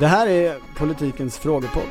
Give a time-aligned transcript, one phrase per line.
[0.00, 1.88] Det här är politikens frågepodd.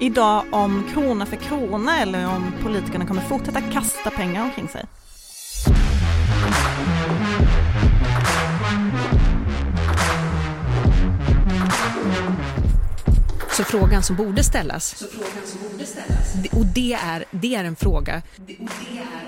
[0.00, 4.84] Idag om krona för krona eller om politikerna kommer fortsätta kasta pengar omkring sig.
[13.50, 16.34] Så frågan som borde ställas, så frågan som borde ställas.
[16.52, 19.27] och det är, det är en fråga, och det är, det är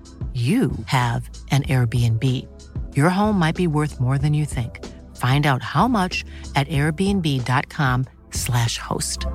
[0.33, 2.23] you have an Airbnb.
[2.95, 4.79] Your home might be worth more than you think.
[5.17, 6.23] Find out how much
[6.55, 9.27] at airbnb.com/slash host.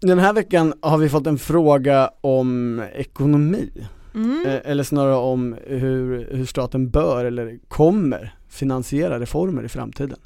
[0.00, 3.70] Den här veckan har vi fått en fråga om ekonomi.
[4.14, 4.46] Mm.
[4.46, 10.18] Eh, Eller snarare om hur, hur staten bör eller kommer finansiera reformer i framtiden.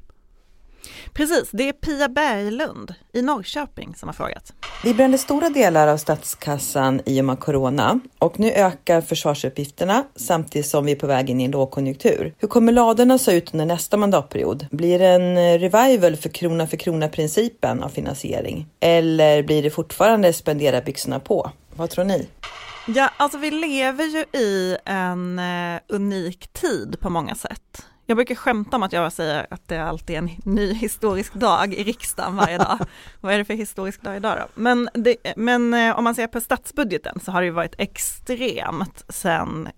[1.12, 4.52] Precis, det är Pia Berglund i Norrköping som har frågat.
[4.84, 10.66] Vi brände stora delar av statskassan i och med corona och nu ökar försvarsuppgifterna samtidigt
[10.66, 12.34] som vi är på väg in i en lågkonjunktur.
[12.38, 14.66] Hur kommer ladorna se ut under nästa mandatperiod?
[14.70, 18.66] Blir det en eh, revival för krona för krona principen av finansiering?
[18.80, 21.50] Eller blir det fortfarande spendera byxorna på?
[21.74, 22.28] Vad tror ni?
[22.86, 27.86] Ja, alltså vi lever ju i en eh, unik tid på många sätt.
[28.08, 31.74] Jag brukar skämta om att jag säger att det alltid är en ny historisk dag
[31.74, 32.78] i riksdagen varje dag.
[33.20, 34.60] Vad är det för historisk dag idag då?
[34.60, 39.04] Men, det, men eh, om man ser på statsbudgeten så har det ju varit extremt
[39.08, 39.68] sedan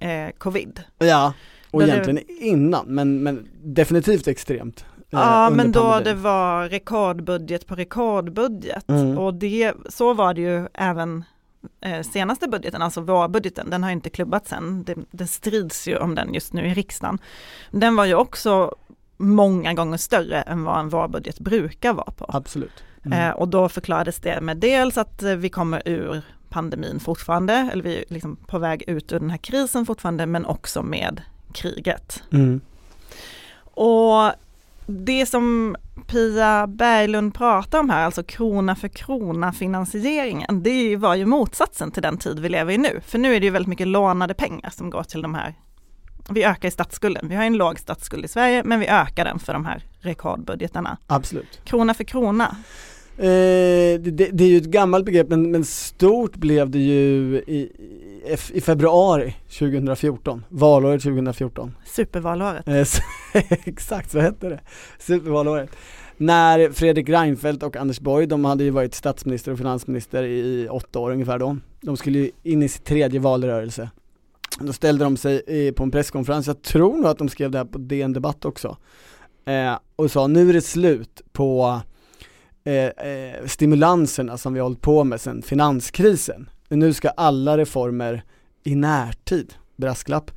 [0.00, 0.82] eh, covid.
[0.98, 1.32] Ja,
[1.70, 4.84] och det- egentligen innan, men, men definitivt extremt.
[4.96, 6.04] eh, Ja, men då pandemin.
[6.04, 8.88] det var rekordbudget på rekordbudget.
[8.88, 9.18] Mm.
[9.18, 11.24] Och det, så var det ju även
[12.12, 14.84] senaste budgeten, alltså vårbudgeten, den har inte klubbats än.
[14.84, 17.18] Det, det strids ju om den just nu i riksdagen.
[17.70, 18.74] Den var ju också
[19.16, 22.26] många gånger större än vad en vårbudget brukar vara på.
[22.28, 22.84] Absolut.
[23.04, 23.18] Mm.
[23.18, 27.84] Eh, och då förklarades det med dels att eh, vi kommer ur pandemin fortfarande, eller
[27.84, 31.22] vi är liksom på väg ut ur den här krisen fortfarande, men också med
[31.52, 32.22] kriget.
[32.32, 32.60] Mm.
[33.64, 34.32] Och
[34.86, 35.76] det som
[36.06, 42.02] Pia Berglund pratar om här, alltså krona för krona finansieringen, det var ju motsatsen till
[42.02, 43.00] den tid vi lever i nu.
[43.06, 45.54] För nu är det ju väldigt mycket lånade pengar som går till de här,
[46.30, 47.28] vi ökar i statsskulden.
[47.28, 50.98] Vi har en låg statsskuld i Sverige, men vi ökar den för de här rekordbudgetarna.
[51.06, 51.60] Absolut.
[51.64, 52.56] Krona för krona.
[53.20, 57.68] Eh, det, det, är ju ett gammalt begrepp men, men stort blev det ju i,
[58.54, 61.76] i, februari 2014, valåret 2014.
[61.86, 62.68] Supervalåret.
[62.68, 62.86] Eh,
[63.64, 64.60] Exakt, så hette det.
[64.98, 65.70] Supervalåret.
[66.16, 70.98] När Fredrik Reinfeldt och Anders Borg, de hade ju varit statsminister och finansminister i åtta
[70.98, 71.56] år ungefär då.
[71.80, 73.90] De skulle ju in i sin tredje valrörelse.
[74.60, 77.58] Då ställde de sig i- på en presskonferens, jag tror nog att de skrev det
[77.58, 78.76] här på DN Debatt också.
[79.44, 81.80] Eh, och sa nu är det slut på
[82.64, 86.50] eh, eh, stimulanserna som vi har hållit på med sedan finanskrisen.
[86.68, 88.22] Nu ska alla reformer
[88.64, 90.30] i närtid, brasklapp,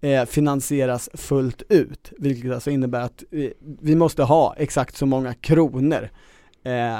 [0.00, 2.12] eh, finansieras fullt ut.
[2.18, 3.24] Vilket alltså innebär att
[3.80, 6.08] vi måste ha exakt så många kronor
[6.64, 6.98] eh,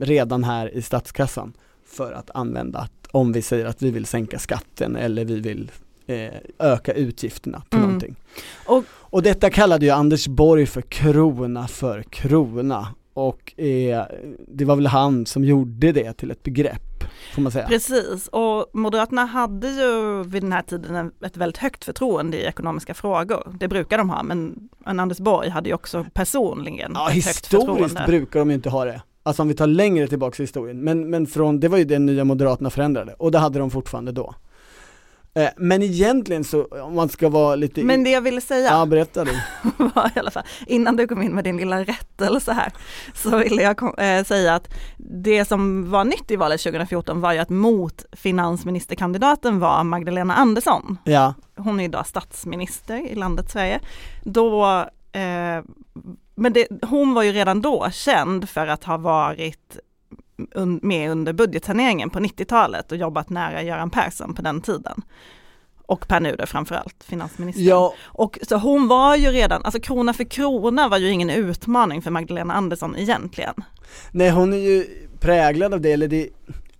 [0.00, 1.52] redan här i statskassan
[1.86, 5.70] för att använda att, om vi säger att vi vill sänka skatten eller vi vill
[6.06, 7.86] eh, öka utgifterna på Mm.
[7.88, 8.16] någonting.
[8.66, 12.88] Och- och detta kallade ju Anders Borg för krona för krona
[13.28, 14.04] och eh,
[14.48, 17.04] det var väl han som gjorde det till ett begrepp,
[17.34, 17.66] får man säga.
[17.66, 22.44] Precis, och Moderaterna hade ju vid den här tiden en- ett väldigt högt förtroende i
[22.44, 23.56] ekonomiska frågor.
[23.60, 27.26] Det brukar de ha, men, men Anders Borg hade ju också personligen Ja, ett högt
[27.26, 27.50] historiskt
[27.80, 28.02] förtroende.
[28.06, 29.02] brukar de ju inte ha det.
[29.22, 31.98] Alltså om vi tar längre tillbaks i historien, men, men från, det var ju det
[31.98, 34.34] nya Moderaterna förändrade och det hade de fortfarande då.
[35.34, 37.82] Eh, men egentligen så, om man ska vara lite...
[37.82, 39.32] Men det jag ville säga Ja, berätta du.
[39.94, 42.72] var i alla fall, innan du kom in med din lilla rättelse här,
[43.14, 47.32] så ville jag kom, eh, säga att det som var nytt i valet 2014 var
[47.32, 50.98] ju att mot finansministerkandidaten var Magdalena Andersson.
[51.04, 53.80] Ja, Hon är idag statsminister i landet Sverige.
[54.24, 54.64] Då,
[55.12, 55.64] eh,
[56.34, 59.78] men det, hon var ju redan då känd för att ha varit
[60.82, 65.02] med under budgetsaneringen på 90-talet och jobbat nära Göran Persson på den tiden.
[65.86, 67.66] Och Pär Nuder framförallt, finansministern.
[67.66, 72.02] ja Och så hon var ju redan, alltså krona för krona var ju ingen utmaning
[72.02, 73.54] för Magdalena Andersson egentligen.
[74.12, 74.86] nej hon är ju
[75.20, 76.28] präglad av det, eller det,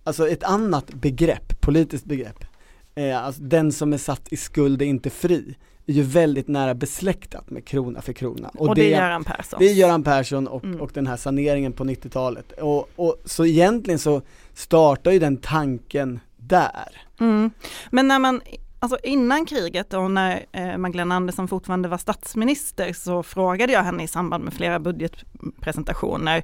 [0.03, 2.45] alltså ett annat begrepp, politiskt begrepp,
[2.95, 5.55] eh, alltså den som är satt i skuld är inte fri,
[5.91, 8.49] är ju väldigt nära besläktat med krona för krona.
[8.53, 9.59] Och, och det, det är Göran Persson.
[9.59, 10.81] Det är Göran Persson och, mm.
[10.81, 12.51] och den här saneringen på 90-talet.
[12.51, 14.21] Och, och, så egentligen så
[14.53, 17.01] startar ju den tanken där.
[17.19, 17.51] Mm.
[17.89, 18.41] Men när man
[18.83, 24.03] Alltså innan kriget och när eh, Magdalena Andersson fortfarande var statsminister så frågade jag henne
[24.03, 26.43] i samband med flera budgetpresentationer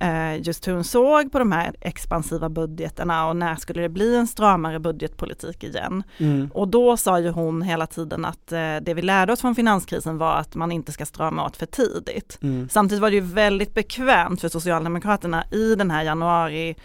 [0.00, 4.16] eh, just hur hon såg på de här expansiva budgeterna och när skulle det bli
[4.16, 6.02] en stramare budgetpolitik igen.
[6.18, 6.50] Mm.
[6.54, 10.18] Och då sa ju hon hela tiden att eh, det vi lärde oss från finanskrisen
[10.18, 12.38] var att man inte ska strama åt för tidigt.
[12.42, 12.68] Mm.
[12.68, 16.76] Samtidigt var det ju väldigt bekvämt för Socialdemokraterna i den här januari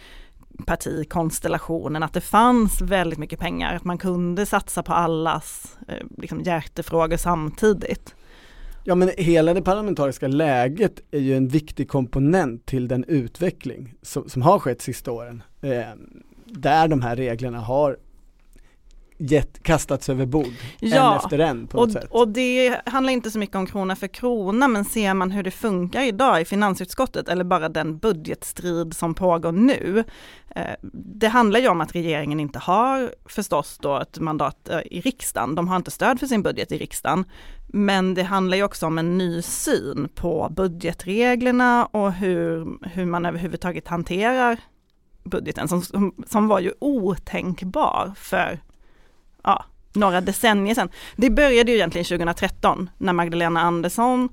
[0.65, 6.41] partikonstellationen, att det fanns väldigt mycket pengar, att man kunde satsa på allas eh, liksom,
[6.41, 8.15] hjärtefrågor samtidigt.
[8.83, 14.29] Ja men hela det parlamentariska läget är ju en viktig komponent till den utveckling som,
[14.29, 15.43] som har skett sista åren.
[15.61, 15.83] Eh,
[16.45, 17.97] där de här reglerna har
[19.21, 22.07] gett, kastats över bord, ja, en efter en på något och, sätt.
[22.09, 25.51] Och det handlar inte så mycket om krona för krona, men ser man hur det
[25.51, 30.03] funkar idag i finansutskottet eller bara den budgetstrid som pågår nu.
[30.55, 35.01] Eh, det handlar ju om att regeringen inte har förstås då ett mandat eh, i
[35.01, 35.55] riksdagen.
[35.55, 37.25] De har inte stöd för sin budget i riksdagen.
[37.67, 43.25] Men det handlar ju också om en ny syn på budgetreglerna och hur, hur man
[43.25, 44.59] överhuvudtaget hanterar
[45.23, 48.59] budgeten som, som, som var ju otänkbar för
[49.43, 50.89] ja, några decennier sedan.
[51.15, 54.29] Det började ju egentligen 2013 när Magdalena Andersson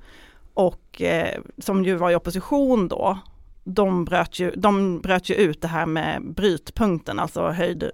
[0.54, 3.18] och eh, som ju var i opposition då,
[3.64, 7.90] de bröt, ju, de bröt ju ut det här med brytpunkten, alltså höjd,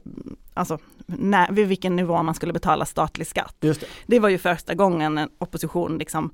[0.55, 3.57] alltså när, vid vilken nivå man skulle betala statlig skatt.
[3.59, 3.85] Det.
[4.07, 4.19] det.
[4.19, 6.31] var ju första gången en opposition liksom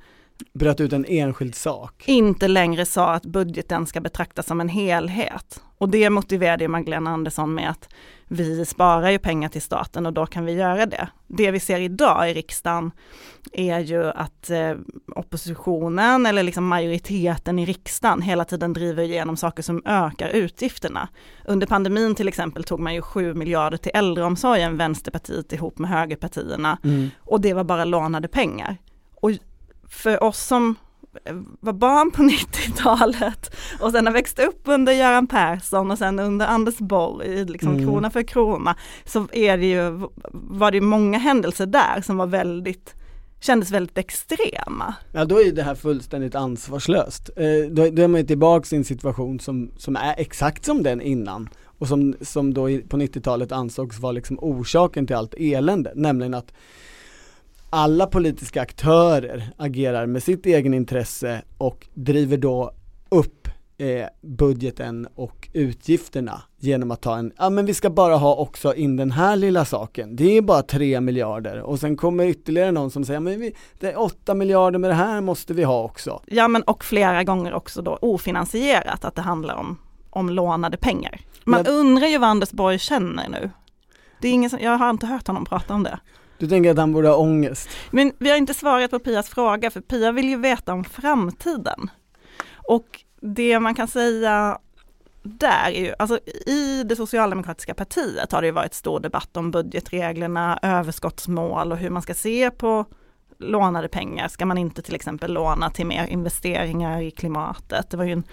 [0.53, 2.05] bröt ut en enskild sak.
[2.07, 5.63] Inte längre sa att budgeten ska betraktas som en helhet.
[5.79, 7.89] Och det motiverade Magdalena Andersson med att
[8.29, 11.09] vi sparar ju pengar till staten och då kan vi göra det.
[11.27, 12.91] Det vi ser idag i riksdagen
[13.53, 14.75] är ju att eh,
[15.17, 21.09] oppositionen eller liksom majoriteten i riksdagen hela tiden driver igenom saker som ökar utgifterna.
[21.45, 26.79] Under pandemin till exempel tog man ju 7 miljarder till äldreomsorgen, Vänsterpartiet ihop med högerpartierna
[26.85, 27.11] mm.
[27.19, 28.77] och det var bara lånade pengar.
[29.91, 30.75] För oss som
[31.61, 36.47] var barn på 90-talet och sen har växt upp under Göran Persson och sen under
[36.47, 37.85] Anders Borg, liksom mm.
[37.85, 42.95] krona för krona, så är det ju, var det många händelser där som var väldigt
[43.41, 44.95] kändes väldigt extrema.
[45.13, 47.31] Ja då är det här fullständigt ansvarslöst.
[47.37, 50.83] Eh, då, då är man ju tillbaks i en situation som, som är exakt som
[50.83, 51.49] den innan
[51.79, 56.53] och som, som då på 90-talet ansågs vara liksom orsaken till allt elände, nämligen att
[57.71, 62.73] alla politiska aktörer agerar med sitt egen intresse och driver då
[63.09, 68.35] upp eh, budgeten och utgifterna genom att ta en, ja men vi ska bara ha
[68.35, 72.73] också in den här lilla saken, det är bara 3 miljarder och sen kommer ytterligare
[72.73, 75.83] någon som säger, men vi, det är 8 miljarder med det här måste vi ha
[75.83, 76.23] också.
[76.27, 79.79] Ja men och flera gånger också då ofinansierat, att det handlar om,
[80.11, 81.21] om lånade pengar.
[81.45, 83.51] Man men, undrar ju vad Anders Borg känner nu.
[84.21, 85.99] Det är ingen jag har inte hört honom prata om det.
[86.41, 87.69] Du tänker att han borde ha ångest?
[87.91, 91.91] Men vi har inte svarat på Pias fråga, för Pia vill ju veta om framtiden.
[92.69, 94.59] Och det man kan säga
[95.23, 100.59] där är ju, alltså i det socialdemokratiska partiet har det varit stor debatt om budgetreglerna,
[100.63, 102.87] överskottsmål och hur man ska se på
[103.39, 104.29] lånade pengar.
[104.29, 107.91] Ska man inte till exempel låna till mer investeringar i klimatet?
[107.91, 108.25] Det var ju en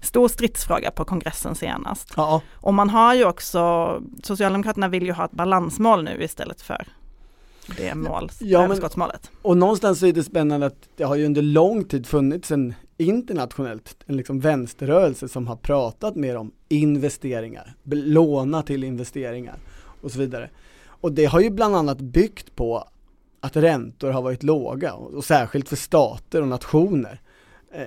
[0.00, 2.12] stor stridsfråga på kongressen senast.
[2.16, 2.42] Ja.
[2.54, 6.86] Och man har ju också, Socialdemokraterna vill ju ha ett balansmål nu istället för
[7.76, 9.30] det mål, ja, överskottsmålet.
[9.42, 13.96] och någonstans är det spännande att det har ju under lång tid funnits en internationellt,
[14.06, 19.56] en liksom vänsterrörelse som har pratat mer om investeringar, låna till investeringar
[20.00, 20.50] och så vidare.
[20.84, 22.88] Och det har ju bland annat byggt på
[23.40, 27.20] att räntor har varit låga och, och särskilt för stater och nationer.
[27.72, 27.86] Eh,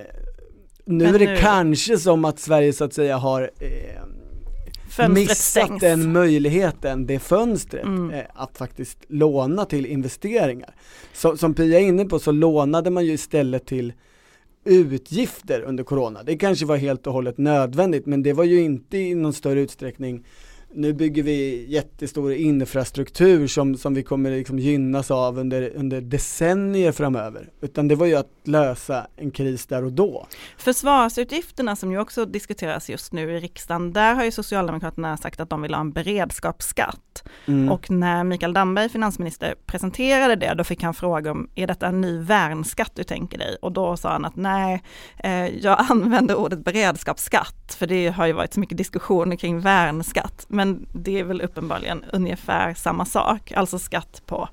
[0.84, 1.36] nu Men är det nu...
[1.36, 3.85] kanske som att Sverige så att säga har eh,
[4.88, 5.80] Fönstret missat stängs.
[5.80, 8.10] den möjligheten, det fönstret, mm.
[8.10, 10.74] eh, att faktiskt låna till investeringar.
[11.12, 13.92] Så, som Pia är inne på så lånade man ju istället till
[14.64, 16.22] utgifter under corona.
[16.22, 19.60] Det kanske var helt och hållet nödvändigt men det var ju inte i någon större
[19.60, 20.24] utsträckning
[20.76, 26.92] nu bygger vi jättestor infrastruktur som, som vi kommer liksom gynnas av under, under decennier
[26.92, 27.48] framöver.
[27.60, 30.26] Utan det var ju att lösa en kris där och då.
[30.58, 35.50] Försvarsutgifterna som ju också diskuteras just nu i riksdagen, där har ju Socialdemokraterna sagt att
[35.50, 37.24] de vill ha en beredskapsskatt.
[37.46, 37.72] Mm.
[37.72, 42.00] Och när Mikael Damberg, finansminister, presenterade det, då fick han fråga om, är detta en
[42.00, 43.56] ny värnskatt du tänker dig?
[43.62, 44.82] Och då sa han att nej,
[45.18, 49.60] eh, jag använder ordet beredskapsskatt värnskatt, för det har ju varit så mycket diskussioner kring
[49.60, 54.48] värnskatt, men det är väl uppenbarligen ungefär samma sak, alltså skatt på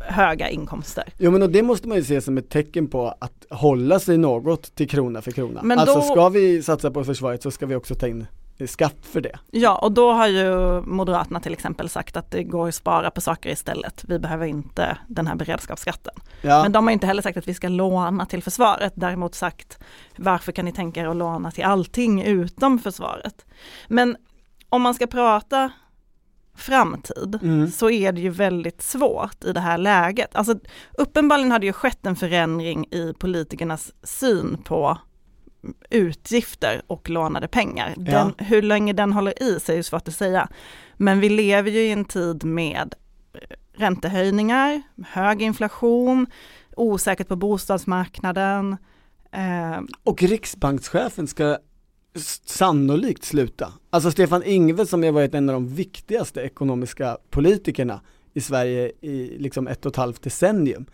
[0.00, 1.04] höga inkomster.
[1.18, 4.18] Jo men och det måste man ju se som ett tecken på att hålla sig
[4.18, 5.62] något till krona för krona.
[5.62, 8.26] Men alltså då- ska vi satsa på försvaret så ska vi också ta in
[8.66, 9.38] skatt för det.
[9.50, 13.20] Ja, och då har ju Moderaterna till exempel sagt att det går att spara på
[13.20, 14.04] saker istället.
[14.08, 16.14] Vi behöver inte den här beredskapsskatten.
[16.42, 16.62] Ja.
[16.62, 19.78] Men de har inte heller sagt att vi ska låna till försvaret, däremot sagt
[20.16, 23.46] varför kan ni tänka er att låna till allting utom försvaret?
[23.88, 24.16] Men
[24.68, 25.70] om man ska prata
[26.54, 27.70] framtid Mm.
[27.70, 30.36] så är det ju väldigt svårt i det här läget.
[30.36, 30.54] Alltså
[30.98, 34.98] uppenbarligen har det ju skett en förändring i politikernas syn på
[35.90, 37.94] utgifter och lånade pengar.
[37.96, 40.48] Den, Hur länge den håller i sig är svårt att säga.
[40.96, 42.94] Men vi lever ju i en tid med
[43.74, 46.26] räntehöjningar, hög inflation,
[46.76, 48.76] osäkert på bostadsmarknaden.
[49.32, 51.58] Eh, Och riksbankschefen ska
[52.46, 53.72] sannolikt sluta.
[53.90, 58.00] Alltså Stefan Ingves som har varit en av de viktigaste ekonomiska politikerna
[58.34, 60.86] i Sverige i liksom ett och ett halvt decennium.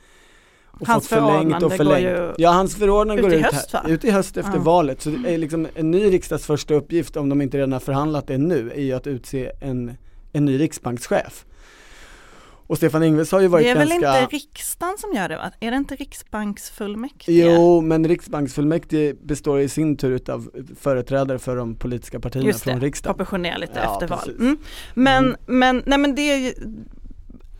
[0.81, 2.05] Och Hans fått förlängt och går förlängt.
[2.07, 4.61] ju Ja hans förordnande ut går i ut, höst, här, ut i höst efter Ja.
[4.63, 5.03] valet.
[5.03, 8.27] Så det är liksom en ny riksdags första uppgift, om de inte redan har förhandlat
[8.27, 9.97] det nu, är ju att utse en,
[10.33, 11.45] en ny riksbankschef.
[12.67, 15.37] Och Stefan Ingves har ju varit det är väl ganska inte riksdagen som gör det
[15.37, 15.51] va?
[15.61, 17.33] Är det inte riksbanksfullmäktige?
[17.55, 22.81] Jo, men riksbanksfullmäktige består i sin tur utav företrädare för de politiska partierna Just från
[22.81, 23.17] det, riksdagen.
[23.17, 24.31] proportionerligt Ja, efter val.
[24.39, 24.59] Mm.
[24.95, 25.37] Men, Mm.
[25.47, 26.53] men, nej men det är ju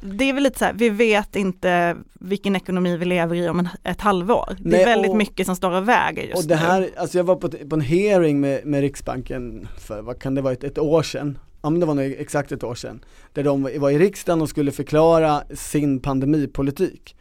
[0.01, 3.59] det är väl lite så här, vi vet inte vilken ekonomi vi lever i om
[3.59, 4.57] en, ett halvår.
[4.59, 6.61] Det är Nej, väldigt och- mycket som står och väger just Och det nu.
[6.61, 10.43] här, alltså jag var på, på en hearing med, med Riksbanken för, vad kan det
[10.43, 11.39] vara, ett, ett år sedan?
[11.63, 13.05] Ja men det var nog exakt ett år sedan.
[13.33, 17.17] Där de var i riksdagen och skulle förklara sin pandemipolitik.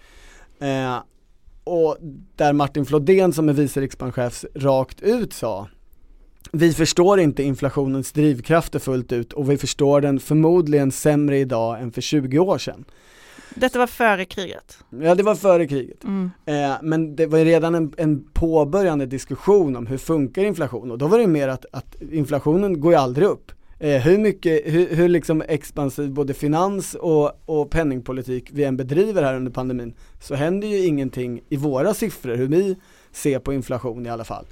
[0.59, 0.97] Eh,
[1.63, 1.97] och
[2.35, 5.67] där Martin Flodén som är vice riksbankschef rakt ut sa
[6.57, 11.91] vi förstår inte inflationens drivkrafter fullt ut och vi förstår den förmodligen sämre idag än
[11.91, 12.85] för 20 år sedan.
[13.55, 14.77] Detta var före kriget.
[14.89, 16.03] Ja det var före kriget.
[16.03, 16.31] Mm.
[16.45, 20.97] Eh, men det var ju redan en, en påbörjande diskussion om hur funkar inflation och
[20.97, 23.51] då var det mer att, att inflationen går ju aldrig upp.
[23.79, 29.23] Eh, hur mycket, hur, hur liksom expansiv både finans och, och penningpolitik vi än bedriver
[29.23, 32.75] här under pandemin så händer ju ingenting i våra siffror hur vi
[33.11, 34.45] ser på inflation i alla fall.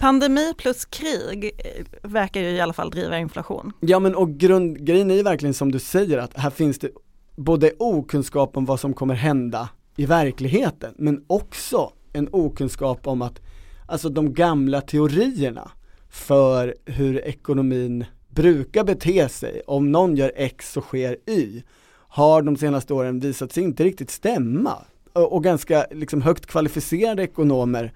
[0.00, 3.72] Pandemi plus krig eh, verkar ju i alla fall driva inflation.
[3.80, 6.90] Ja men och grundgrejen är ju verkligen som du säger att här finns det
[7.36, 13.40] både okunskap om vad som kommer hända i verkligheten men också en okunskap om att
[13.86, 15.70] alltså de gamla teorierna
[16.10, 21.62] för hur ekonomin brukar bete sig, om någon gör X så sker Y,
[22.08, 24.74] har de senaste åren visat sig inte riktigt stämma.
[25.12, 27.92] Och, och ganska liksom högt kvalificerade ekonomer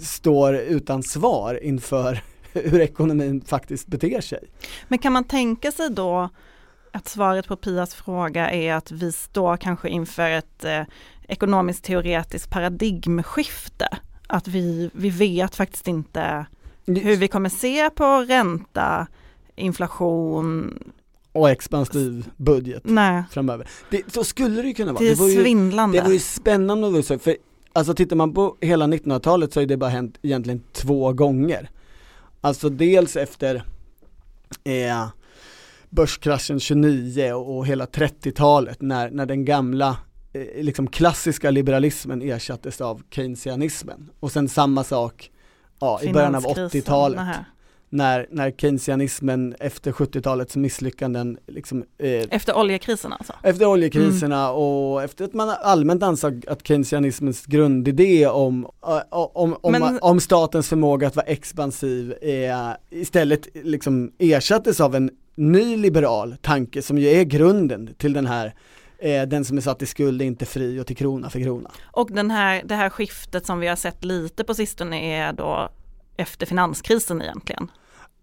[0.00, 4.38] står utan svar inför hur ekonomin faktiskt beter sig.
[4.88, 6.28] Men kan man tänka sig då
[6.92, 10.82] att svaret på Pias fråga är att vi står kanske inför ett eh,
[11.28, 13.88] ekonomiskt teoretiskt paradigmskifte?
[14.26, 16.46] Att vi, vi vet faktiskt inte
[16.86, 19.06] hur vi kommer se på ränta,
[19.56, 20.78] inflation,
[21.32, 23.68] Och expansiv budget nej, framöver.
[23.90, 25.04] Det, så skulle det ju kunna vara.
[25.04, 25.98] det är var ju, svindlande.
[25.98, 27.36] det var ju spännande för
[27.72, 31.70] alltså tittar man på hela 1900-talet så har det bara hänt egentligen två gånger.
[32.40, 33.62] Alltså dels efter
[34.64, 35.08] eh,
[35.90, 39.96] börskraschen 29 och, hela 30-talet när, när den gamla
[40.32, 44.10] eh, liksom klassiska liberalismen ersattes av keynesianismen.
[44.20, 45.30] Och sen samma sak
[45.80, 47.44] ja, i början av Finanskrisen, 80-talet nej.
[47.90, 53.32] När, när keynesianismen efter 70-talets misslyckanden liksom, eh, Efter oljekrisen alltså?
[53.42, 54.56] efter oljekriserna Mm.
[54.56, 60.20] och efter att man allmänt ansåg att keynesianismens grundidé om, äh, om, om, Men- om
[60.20, 66.98] statens förmåga att vara expansiv är, istället liksom ersattes av en ny liberal tanke som
[66.98, 68.54] ju är grunden till den här
[68.98, 71.70] eh, den som är satt i skuld är inte fri och till krona för krona.
[71.84, 75.68] Och den här, det här skiftet som vi har sett lite på sistone är då
[76.18, 77.70] efter finanskrisen egentligen.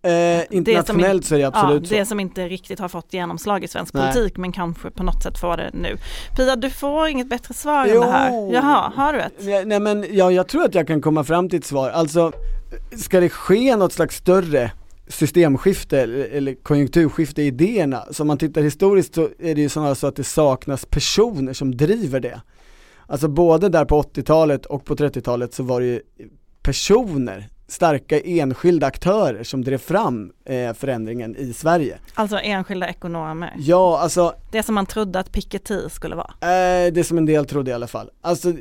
[0.06, 1.96] Eh, internationellt så är det absolut ja, så.
[1.96, 4.14] det som inte riktigt har fått genomslag i svensk Nej.
[4.14, 5.98] politik men kanske på något sätt får det nu.
[6.36, 8.02] Pia, du får inget bättre svar än Jo.
[8.02, 8.54] det här.
[8.54, 9.68] Jaha, har du ett?
[9.68, 11.90] Nej men ja, jag tror att jag kan komma fram till ett svar.
[11.90, 12.32] Alltså,
[12.98, 14.72] ska det ske något slags större
[15.08, 19.70] systemskifte eller, eller konjunkturskifte i idéerna, så om man tittar historiskt så är det ju
[19.70, 22.42] snarare så att det saknas personer som driver det.
[23.08, 26.02] Alltså både där på 80-talet och på 30-talet så var det ju
[26.62, 31.98] personer starka enskilda aktörer som drev fram eh, förändringen i Sverige.
[32.14, 33.54] Alltså enskilda ekonomer.
[33.58, 36.34] Ja, alltså Det som man trodde att Piketty skulle vara.
[36.42, 38.10] Eh, det som en del trodde i alla fall.
[38.22, 38.54] Alltså,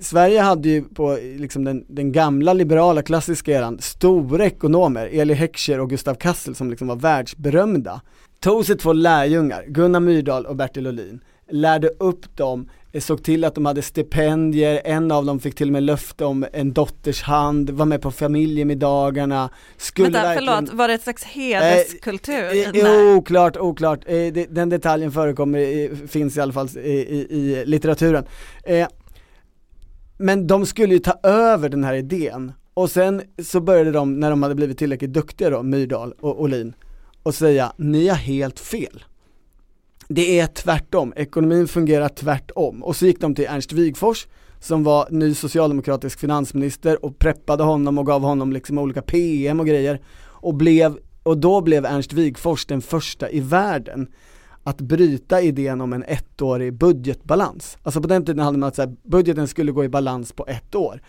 [0.00, 5.80] Sverige hade ju på liksom den, den gamla liberala klassiska eran stora ekonomer, Eli Heckscher
[5.80, 8.00] och Gustav Kassel som liksom var världsberömda.
[8.40, 12.68] Tog sig två lärjungar, Gunnar Myrdal och Bertil Ohlin, lärde upp dem,
[12.98, 16.46] såg till att de hade stipendier, en av dem fick till och med löfte om
[16.52, 21.24] en dotters hand, var med på familjemiddagarna, skulle Vänta, verkligen förlåt, var det ett slags
[21.24, 22.54] hederskultur?
[22.54, 23.14] i Eh, här?
[23.16, 24.00] Oklart, oklart.
[24.06, 28.24] Eh, det- Den detaljen förekommer, i- finns i alla fall i, i, i litteraturen.
[28.64, 28.88] Eh,
[30.18, 34.30] Men de skulle ju ta över den här idén och sen så började de, när
[34.30, 36.74] de hade blivit tillräckligt duktiga då, Myrdal och Olin,
[37.22, 39.04] och säga ni har helt fel.
[40.10, 42.82] Det är tvärtom, ekonomin fungerar tvärtom.
[42.82, 44.28] Och så gick de till Ernst Wigforss
[44.60, 49.66] som var ny socialdemokratisk finansminister och preppade honom och gav honom liksom olika PM och
[49.66, 50.00] grejer.
[50.20, 54.08] Och, blev, och då blev Ernst Wigforss den första i världen
[54.62, 57.78] att bryta idén om en ettårig budgetbalans.
[57.82, 60.46] Alltså på den tiden hade man att så här, budgeten skulle gå i balans på
[60.46, 61.02] ett år.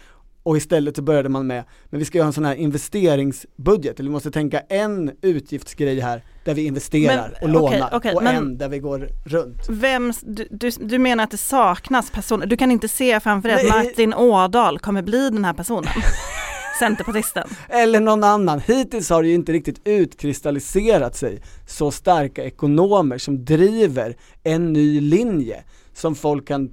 [0.49, 4.09] Och istället så började man med, men vi ska göra en sån här investeringsbudget, eller
[4.09, 8.57] vi måste tänka en utgiftsgrej här där vi investerar Men, och lånar okej, och en
[8.57, 9.69] där vi går runt.
[9.69, 13.69] Vem, du, du, du menar att det saknas personer, du kan inte se framför dig
[13.69, 13.85] att.
[13.85, 15.93] Martin Ådahl kommer bli den här personen?
[16.79, 17.47] Centerpartisten.
[17.69, 18.59] Eller någon annan.
[18.59, 25.01] Hittills har det ju inte riktigt utkristalliserat sig så starka ekonomer som driver en ny
[25.01, 25.63] linje
[25.93, 26.71] som folk kan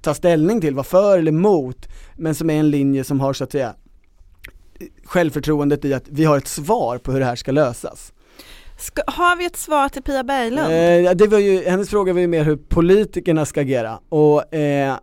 [0.00, 3.44] ta ställning till, vara för eller emot, men som är en linje som har så
[3.44, 3.74] att säga
[5.04, 8.12] självförtroendet i att vi har ett svar på hur det här ska lösas.
[8.78, 11.06] Ska, har vi ett svar till Pia Berglund?
[11.06, 14.96] Eh, det var ju, hennes fråga var ju mer hur politikerna ska agera och eh,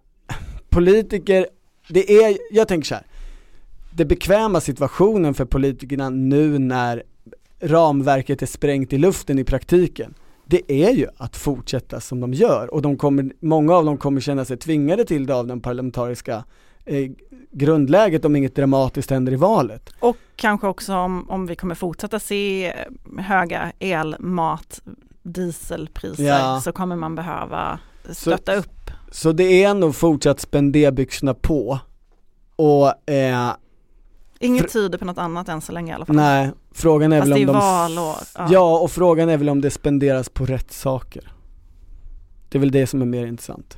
[0.70, 1.48] politiker,
[1.90, 3.04] det är, jag tänker så här.
[3.94, 7.04] det bekväma situationen för politikerna nu när
[7.60, 10.14] ramverket är sprängt i luften i praktiken,
[10.46, 14.22] det är ju att fortsätta som de gör och de kommer, många av dem kommer
[14.22, 16.44] känna sig tvingade till det av den parlamentariska
[16.86, 17.12] eh,
[17.52, 19.90] grundläget om inget dramatiskt händer i valet.
[20.00, 22.74] Och kanske också om, om vi kommer fortsätta se
[23.18, 24.82] höga el, mat,
[25.24, 26.62] dieselpriser Ja.
[26.64, 27.80] så kommer man behöva
[28.10, 28.92] stötta upp.
[29.12, 31.80] Så det är nog fortsatt spenderbyxorna på
[32.56, 33.52] och eh,
[34.40, 36.16] Inget För- tyder på något annat än så länge i alla fall.
[36.16, 37.60] Nej, frågan är Fast väl det om är de...
[37.60, 38.16] valår.
[38.36, 38.48] Ja.
[38.52, 38.80] Ja.
[38.80, 41.32] och frågan är väl om det spenderas på rätt saker.
[42.50, 43.78] Det är väl det som är mer intressant.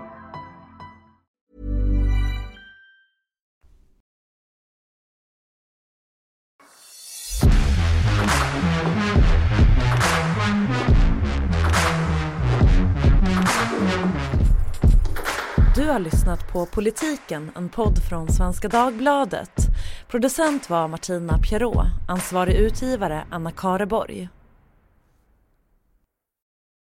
[16.01, 19.67] Lyssnat på Politiken, en podd från Svenska Dagbladet.
[20.07, 24.29] Producent var Martina Pierrot, ansvarig utgivare Anna Kareborg.